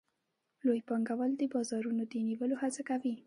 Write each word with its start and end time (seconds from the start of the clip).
لوی 0.65 0.81
پانګوال 0.87 1.31
د 1.37 1.41
بازارونو 1.53 2.03
د 2.07 2.13
نیولو 2.27 2.55
هڅه 2.61 2.81
کوي 2.89 3.13